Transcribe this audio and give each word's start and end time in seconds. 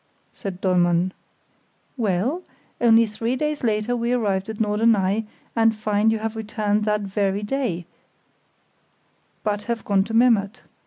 said 0.33 0.59
Dollmann. 0.61 1.13
"Well, 1.95 2.41
only 2.81 3.05
three 3.05 3.35
days 3.35 3.63
later 3.63 3.95
we 3.95 4.13
arrive 4.13 4.49
at 4.49 4.59
Norderney, 4.59 5.27
and 5.55 5.75
find 5.75 6.11
you 6.11 6.17
have 6.17 6.35
returned 6.35 6.85
that 6.85 7.01
very 7.01 7.43
day, 7.43 7.85
but 9.43 9.65
have 9.65 9.85
gone 9.85 10.03
to 10.05 10.15
Memmert. 10.15 10.63